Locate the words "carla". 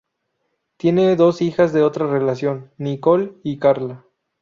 3.59-4.03